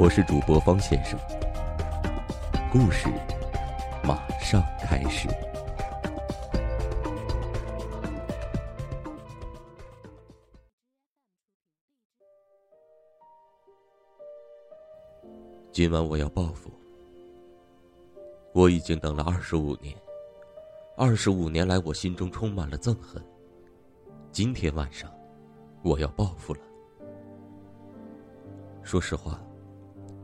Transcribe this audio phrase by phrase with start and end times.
[0.00, 1.18] 我是主播方先生，
[2.70, 3.08] 故事
[4.04, 5.28] 马上开始。
[15.72, 16.70] 今晚我要报复。
[18.52, 19.92] 我已经等了二十五年，
[20.96, 23.20] 二十五年来，我心中充满了憎恨。
[24.30, 25.12] 今天晚上，
[25.82, 26.60] 我要报复了。
[28.84, 29.40] 说实话，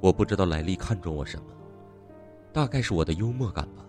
[0.00, 1.52] 我不知道莱利看中我什么，
[2.54, 3.84] 大概是我的幽默感吧。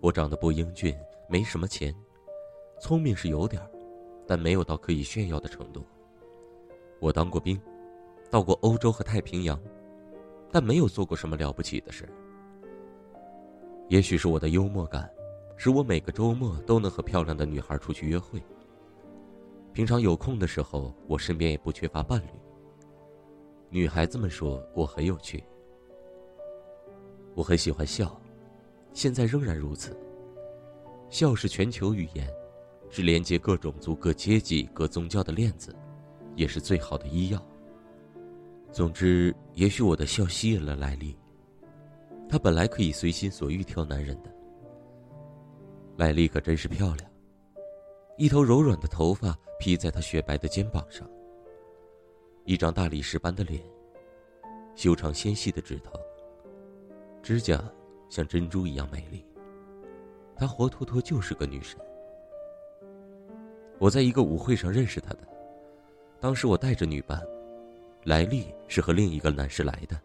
[0.00, 0.96] 我长得不英俊，
[1.28, 1.92] 没什么钱，
[2.80, 3.68] 聪明是有点儿，
[4.24, 5.84] 但没有到可以炫耀的程度。
[7.00, 7.60] 我当过兵，
[8.30, 9.60] 到过欧洲和太平洋，
[10.52, 12.08] 但没有做过什么了不起的事。
[13.88, 15.10] 也许是我的幽默感，
[15.56, 18.40] 使我每个周末都能和漂亮的女孩出去约会。
[19.72, 22.30] 平常有空的时候，我身边也不缺乏伴侣。
[23.70, 25.44] 女孩子们说我很有趣，
[27.34, 28.18] 我很喜欢笑，
[28.94, 29.94] 现在仍然如此。
[31.10, 32.28] 笑是全球语言，
[32.88, 35.74] 是连接各种族、各阶级、各宗教的链子，
[36.34, 37.46] 也是最好的医药。
[38.72, 41.16] 总之，也许我的笑吸引了莱利。
[42.28, 44.34] 她本来可以随心所欲挑男人的，
[45.96, 47.10] 莱利可真是漂亮。
[48.16, 51.08] 一头柔软的头发披在她雪白的肩膀上，
[52.48, 53.62] 一张大理石般的脸，
[54.74, 56.00] 修长纤细的指头，
[57.22, 57.62] 指甲
[58.08, 59.22] 像珍珠一样美丽。
[60.34, 61.78] 她活脱脱就是个女神。
[63.78, 65.28] 我在一个舞会上认识她的，
[66.20, 67.22] 当时我带着女伴，
[68.04, 70.00] 莱莉是和另一个男士来的。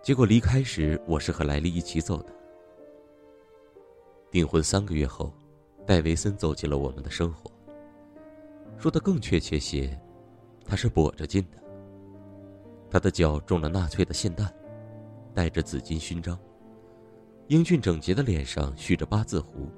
[0.00, 2.32] 结果离开时，我是和莱利一起走的。
[4.30, 5.34] 订婚三个月后，
[5.84, 7.50] 戴维森走进了我们的生活。
[8.76, 10.00] 说的更确切些，
[10.68, 11.58] 他是跛着进的。
[12.90, 14.54] 他的脚中了纳粹的霰弹，
[15.34, 16.38] 带着紫金勋章，
[17.48, 19.68] 英俊整洁的脸上蓄着八字胡。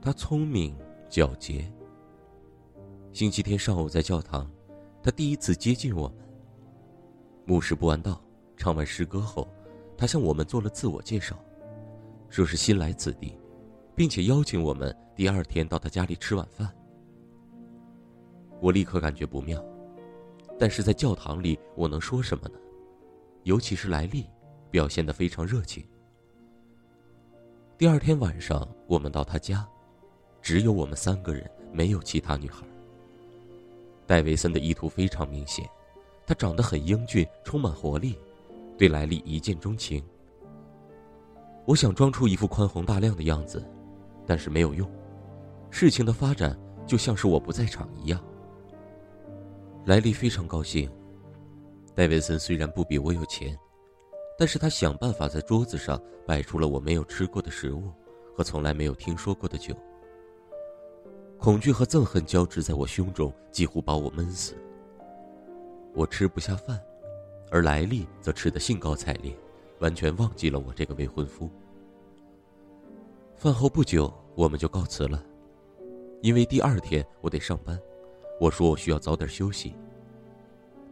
[0.00, 0.74] 他聪明
[1.10, 1.70] 皎洁。
[3.12, 4.48] 星期天上午在教堂，
[5.02, 6.18] 他第一次接近我们。
[7.44, 8.22] 牧师布安道。
[8.60, 9.46] 唱完诗歌后，
[9.96, 11.38] 他向我们做了自我介绍，
[12.28, 13.38] 说是新来此地，
[13.94, 16.68] 并且邀请我们第二天到他家里吃晚饭。
[18.60, 19.64] 我立刻感觉不妙，
[20.58, 22.58] 但是在教堂里我能说什么呢？
[23.44, 24.26] 尤其是莱利，
[24.70, 25.84] 表现得非常热情。
[27.78, 29.66] 第二天晚上，我们到他家，
[30.42, 32.66] 只有我们三个人，没有其他女孩。
[34.04, 35.68] 戴维森的意图非常明显，
[36.26, 38.18] 他长得很英俊，充满活力。
[38.76, 40.02] 对莱利一见钟情。
[41.66, 43.64] 我想装出一副宽宏大量的样子，
[44.26, 44.90] 但是没有用。
[45.70, 48.22] 事情的发展就像是我不在场一样。
[49.88, 50.86] 莱利非常高兴。
[51.94, 53.58] 戴维森虽然不比我有钱，
[54.36, 57.90] 但是他想办法在桌子上摆出了我没有吃过的食物
[58.36, 59.74] 和从来没有听说过的酒。
[61.38, 64.54] 恐惧和憎恨交织在我胸中，几乎把我闷死。
[65.94, 66.78] 我吃不下饭。
[67.50, 69.34] 而莱利则吃得兴高采烈，
[69.78, 71.48] 完全忘记了我这个未婚夫。
[73.36, 75.24] 饭后不久，我们就告辞了，
[76.20, 77.80] 因为第二天我得上班。
[78.40, 79.74] 我说我需要早点休息。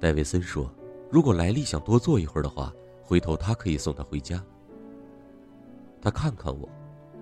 [0.01, 0.71] 戴维森说，
[1.11, 4.45] 如果莱利想多坐一会儿的话，回头他可以送他回家。
[6.01, 6.69] 他看看我，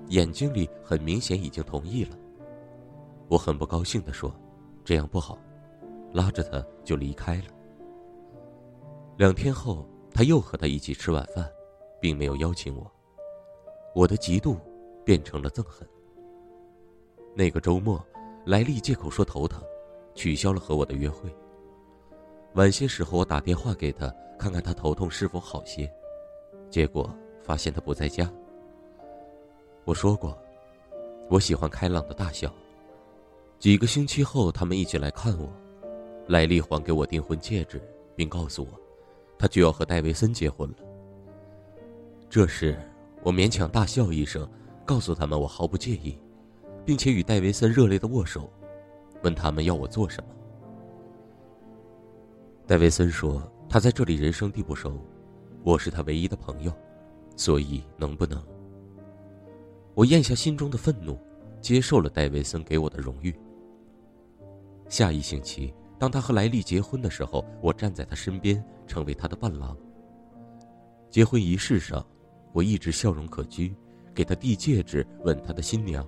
[0.09, 2.17] 眼睛里很明显已经同意了。
[3.29, 4.35] 我很不高兴地说
[4.85, 5.39] ：“这样不好。”
[6.13, 7.45] 拉着他就离开了。
[9.17, 11.49] 两天后，他又和他一起吃晚饭，
[12.01, 12.91] 并没有邀请我。
[13.95, 14.57] 我的嫉妒
[15.05, 15.89] 变成了憎恨。
[17.35, 18.05] 那个周末，
[18.45, 19.63] 莱利借口说头疼，
[20.15, 21.35] 取消了和我的约会。
[22.55, 25.93] 晚些时候，我打电话给他，看看他头痛是否好些，
[26.71, 27.13] 结果
[27.43, 28.31] 发现他不在家。
[29.85, 30.39] 我说过，
[31.29, 32.53] 我喜欢开朗的大笑。
[33.59, 35.49] 几个星期后，他们一起来看我，
[36.29, 37.83] 莱利还给我订婚戒指，
[38.15, 38.81] 并告诉我。
[39.37, 40.77] 他就要和戴维森结婚了。
[42.31, 42.79] 这时，
[43.23, 44.49] 我勉强大笑一声，
[44.85, 46.17] 告诉他们我毫不介意，
[46.85, 48.51] 并且与戴维森热烈的握手，
[49.25, 50.31] 问他们要我做什么。
[52.67, 55.01] 戴维森说，他在这里人生地不熟，
[55.65, 56.73] 我是他唯一的朋友，
[57.35, 58.41] 所以能不能？
[59.95, 61.19] 我咽下心中的愤怒，
[61.61, 63.35] 接受了戴维森给我的荣誉。
[64.89, 69.77] 下一星期，当他和莱利结婚的时候，我站在他身边，成为他的伴郎。
[71.09, 72.05] 结婚仪式上，
[72.53, 73.75] 我一直笑容可掬，
[74.15, 76.07] 给他递戒指，吻他的新娘，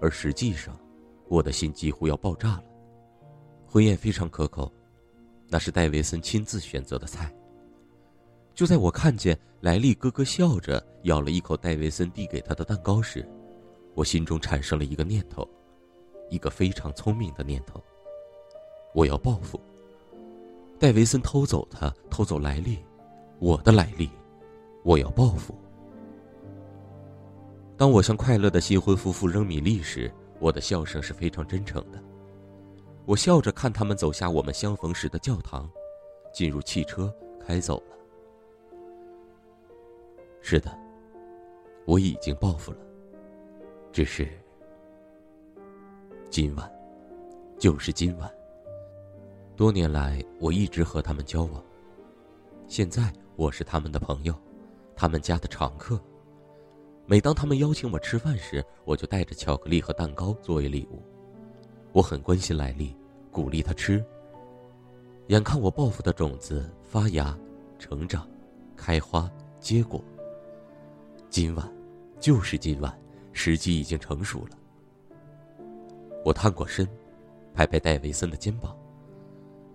[0.00, 0.74] 而实际上，
[1.32, 2.64] 我的心几乎要爆炸了。
[3.66, 4.70] 婚宴非常可口，
[5.48, 7.34] 那是戴维森亲自选择的菜。
[8.54, 13.26] 就在我看见莱利咯咯笑着咬了一口戴维森递给他的蛋糕时，
[13.94, 15.48] 我心中产生了一个念头，
[16.28, 17.82] 一个非常聪明的念头。
[18.92, 19.58] 我要报复。
[20.78, 22.76] 戴维森偷走他，偷走莱利，
[23.38, 24.10] 我的莱利，
[24.84, 25.54] 我要报复。
[27.74, 30.12] 当我向快乐的新婚夫妇扔米粒时，
[30.42, 32.02] 我的笑声是非常真诚的。
[33.06, 35.70] 我笑着看他们走下我们相逢时的教堂，
[36.34, 37.96] 进入汽车开走了。
[40.40, 40.76] 是的，
[41.86, 42.78] 我已经报复了。
[43.92, 44.28] 只是
[46.28, 46.68] 今晚，
[47.56, 48.28] 就是今晚。
[49.54, 51.62] 多年来，我一直和他们交往。
[52.66, 54.34] 现在我是他们的朋友，
[54.96, 56.00] 他们家的常客。
[57.04, 61.02] 每当他们邀请我吃饭时，我就带着巧克力和蛋糕作为礼物。
[61.92, 62.96] 我很关心莱利，
[63.30, 64.02] 鼓励他吃。
[65.28, 67.36] 眼看我报复的种子发芽、
[67.78, 68.28] 成长、
[68.76, 70.02] 开花、结果。
[71.28, 71.70] 今晚，
[72.20, 72.96] 就是今晚，
[73.32, 74.56] 时机已经成熟了。
[76.24, 76.88] 我探过身，
[77.52, 78.76] 拍拍戴维森的肩膀，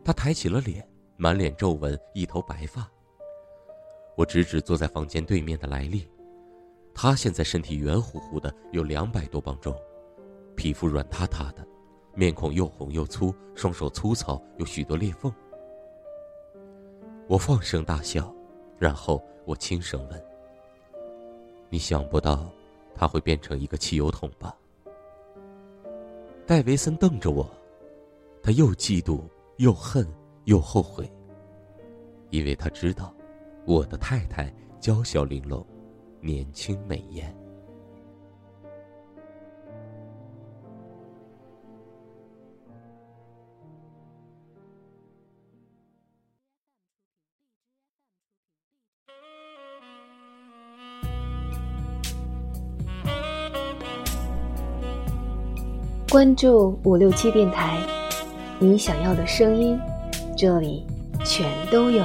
[0.03, 0.87] 他抬起了脸，
[1.17, 2.89] 满脸皱纹，一头白发。
[4.15, 6.07] 我指指坐在房间对面的莱利，
[6.99, 9.71] 他现在身体圆乎乎的，有两百多磅重，
[10.55, 11.63] 皮肤软塌塌的。
[12.15, 15.31] 面孔又红又粗，双手粗糙，有许多裂缝。
[17.27, 18.33] 我放声大笑，
[18.79, 20.25] 然后我轻声问
[21.69, 22.49] ：“你想不到，
[22.95, 24.57] 他会变成一个汽油桶吧？”
[26.47, 27.47] 戴维森瞪着我，
[28.41, 29.21] 他又嫉妒
[29.57, 30.03] 又恨
[30.45, 31.07] 又后悔，
[32.31, 33.13] 因为他知道，
[33.67, 35.63] 我的太太娇小玲珑，
[36.21, 37.33] 年轻美艳。
[56.09, 57.77] 关注五六七电台，
[58.59, 59.77] 你想要的声音，
[60.35, 60.83] 这里
[61.23, 62.03] 全都有。